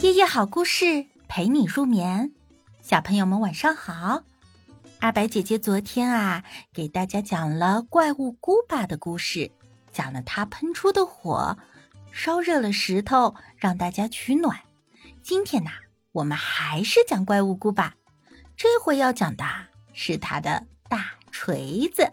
[0.00, 2.32] 夜夜好故事陪你入眠，
[2.80, 4.22] 小朋友们晚上好。
[5.00, 9.50] 阿白姐姐昨天啊，给大家讲了怪物姑巴的故事，
[9.90, 11.58] 讲了它喷出的火
[12.12, 14.60] 烧热了石头，让大家取暖。
[15.20, 15.70] 今天呢，
[16.12, 17.96] 我们还是讲怪物姑巴，
[18.56, 19.44] 这回要讲的
[19.94, 22.12] 是它的大锤子。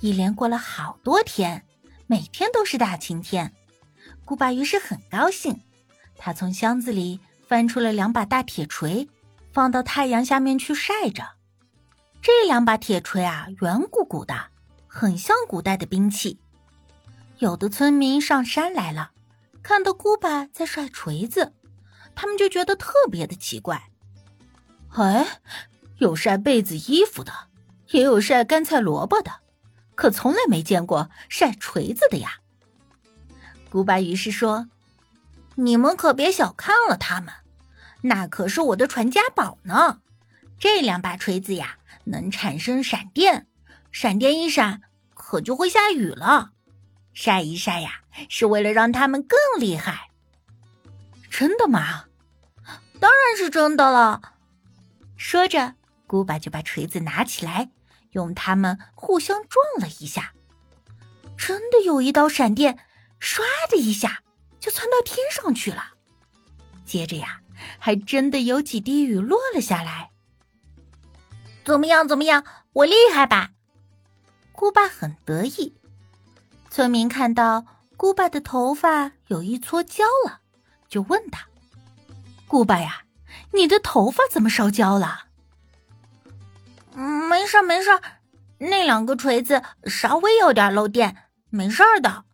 [0.00, 1.64] 一连过了好多天，
[2.08, 3.54] 每天都是大晴天，
[4.24, 5.60] 姑巴于是很高兴。
[6.24, 7.18] 他从箱子里
[7.48, 9.08] 翻出了两把大铁锤，
[9.52, 11.30] 放到太阳下面去晒着。
[12.22, 14.32] 这两把铁锤啊，圆鼓鼓的，
[14.86, 16.38] 很像古代的兵器。
[17.38, 19.10] 有的村民上山来了，
[19.64, 21.54] 看到姑巴在晒锤子，
[22.14, 23.90] 他们就觉得特别的奇怪。
[24.90, 25.26] 哎，
[25.98, 27.32] 有晒被子、衣服的，
[27.88, 29.32] 也有晒干菜萝卜的，
[29.96, 32.36] 可从来没见过晒锤子的呀。
[33.68, 34.68] 姑巴于是说。
[35.56, 37.32] 你们可别小看了他们，
[38.02, 40.00] 那可是我的传家宝呢。
[40.58, 43.46] 这两把锤子呀，能产生闪电，
[43.90, 44.82] 闪电一闪，
[45.14, 46.52] 可就会下雨了。
[47.12, 50.10] 晒一晒呀，是为了让他们更厉害。
[51.30, 52.04] 真的吗？
[53.00, 54.20] 当然是真的了。
[55.16, 55.74] 说着，
[56.06, 57.70] 姑巴就把锤子拿起来，
[58.12, 60.32] 用它们互相撞了一下，
[61.36, 62.78] 真的有一道闪电，
[63.20, 64.21] 唰的一下。
[64.62, 65.82] 就窜到天上去了，
[66.86, 67.40] 接着呀，
[67.80, 70.10] 还真的有几滴雨落了下来。
[71.64, 72.06] 怎么样？
[72.06, 72.44] 怎么样？
[72.72, 73.50] 我厉害吧？
[74.52, 75.74] 姑爸很得意。
[76.70, 77.66] 村民看到
[77.96, 80.42] 姑爸的头发有一撮焦了，
[80.88, 81.48] 就问他
[82.46, 83.02] ：“姑爸呀，
[83.52, 85.24] 你的头发怎么烧焦了
[86.94, 87.90] ？”“嗯没事没事
[88.58, 91.16] 那两个锤子稍微有点漏电，
[91.50, 92.26] 没事的。”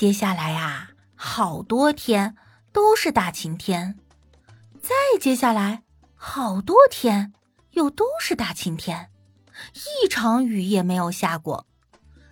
[0.00, 2.34] 接下来呀，好多天
[2.72, 3.98] 都是大晴天，
[4.80, 5.82] 再接下来
[6.14, 7.34] 好多天
[7.72, 9.10] 又都是大晴天，
[9.74, 11.66] 一场雨也没有下过。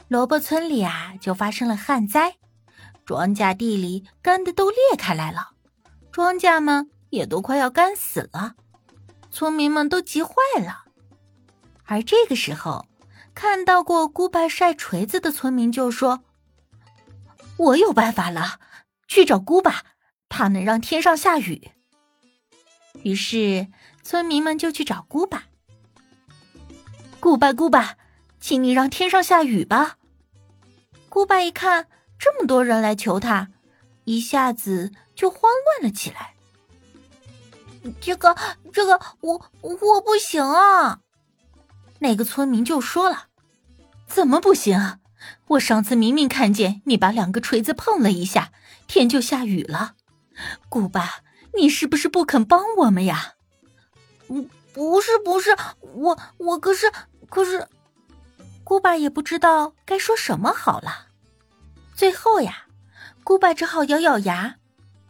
[0.09, 2.37] 萝卜村里啊，就发生了旱灾，
[3.05, 5.51] 庄稼地里干的都裂开来了，
[6.11, 8.55] 庄稼们也都快要干死了，
[9.31, 10.85] 村民们都急坏了。
[11.85, 12.87] 而这个时候，
[13.35, 16.25] 看到过姑爸晒锤子的村民就说。
[17.59, 18.61] 我有办法了，
[19.07, 19.83] 去找姑爸，
[20.29, 21.73] 他能让天上下雨。
[23.03, 23.69] 于是
[24.03, 25.45] 村民们就去找姑爸。
[27.21, 27.97] 姑爸，姑爸，
[28.41, 29.97] 请你让天上下雨吧。
[31.09, 31.89] 姑爸一看
[32.19, 33.49] 这么多人来求他，
[34.05, 35.41] 一下子就慌
[35.81, 36.35] 乱了起来。
[38.01, 38.37] 这个，
[38.73, 41.01] 这个，我我不行啊！
[41.99, 43.27] 那个村民就说了
[44.07, 44.99] ：“怎么不行？”
[45.49, 48.53] 我上次明明看见你把两个锤子碰了一下，
[48.87, 49.95] 天就下雨了。
[50.69, 51.23] 古巴，
[51.57, 53.35] 你是不是不肯帮我们呀？
[54.29, 56.93] 嗯，不是，不是，我我可是
[57.31, 57.67] 可是，
[58.63, 61.07] 古巴也不知道该说什么好了。
[61.95, 62.67] 最后呀，
[63.25, 64.57] 古巴只好咬咬牙，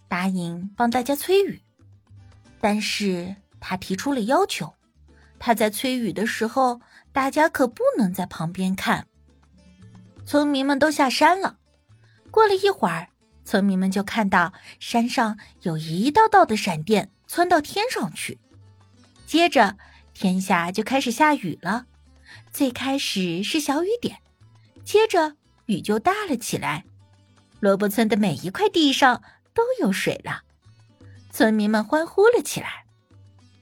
[0.06, 1.60] 答应帮大家催雨。
[2.60, 4.74] 但是他提出了要求，
[5.40, 6.80] 他在催雨的时候，
[7.12, 9.07] 大家可不能在旁边看。
[10.28, 11.56] 村民们都下山了。
[12.30, 13.08] 过了一会儿，
[13.46, 18.38] 村民们就看到山上有一道道的闪电窜到天上去。
[19.24, 19.78] 接着，
[20.12, 21.86] 天下就开始下雨了。
[22.52, 24.18] 最开始是小雨点，
[24.84, 25.32] 接着
[25.64, 26.84] 雨就大了起来。
[27.60, 29.22] 萝卜村的每一块地上
[29.54, 30.42] 都有水了，
[31.32, 32.84] 村民们欢呼了起来。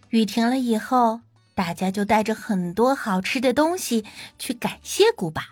[0.09, 1.21] 雨停了以后，
[1.55, 4.05] 大家就带着很多好吃的东西
[4.37, 5.51] 去感谢古巴。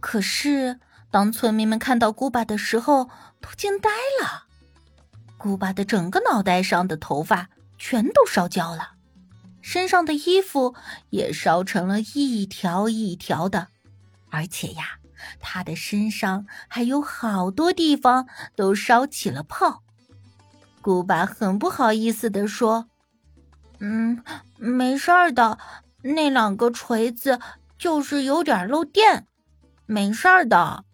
[0.00, 0.80] 可是，
[1.10, 3.90] 当村民们看到古巴的时候，都惊呆
[4.22, 4.44] 了。
[5.36, 8.92] 古巴的整个脑袋上的头发全都烧焦了，
[9.60, 10.74] 身上的衣服
[11.10, 13.68] 也烧成了一条一条的，
[14.30, 14.98] 而且呀，
[15.38, 18.26] 他的身上还有好多地方
[18.56, 19.82] 都烧起了泡。
[20.82, 22.88] 古巴很不好意思的说
[23.80, 24.22] ：“嗯，
[24.56, 25.58] 没事儿的，
[26.02, 27.38] 那两个锤子
[27.78, 29.26] 就是有点漏电。”
[29.90, 30.84] 没事儿的。